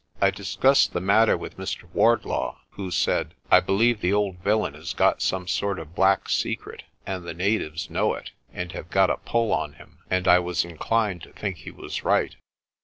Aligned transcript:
I 0.19 0.31
discussed 0.31 0.93
the 0.93 0.99
matter 0.99 1.37
with 1.37 1.57
Mr. 1.59 1.83
Wardlaw, 1.93 2.57
who 2.71 2.89
said, 2.89 3.35
"I 3.51 3.59
believe 3.59 4.01
the 4.01 4.13
old 4.13 4.39
villain 4.39 4.73
has 4.73 4.95
got 4.95 5.21
some 5.21 5.47
sort 5.47 5.77
of 5.77 5.93
black 5.93 6.27
secret, 6.27 6.81
and 7.05 7.23
the 7.23 7.35
natives 7.35 7.87
know 7.87 8.15
it, 8.15 8.31
and 8.51 8.71
have 8.71 8.89
got 8.89 9.11
a 9.11 9.17
pull 9.17 9.53
on 9.53 9.73
him." 9.73 9.99
And 10.09 10.27
I 10.27 10.39
was 10.39 10.65
inclined 10.65 11.21
to 11.21 11.33
think 11.33 11.57
he 11.57 11.69
was 11.71 12.03
right. 12.03 12.35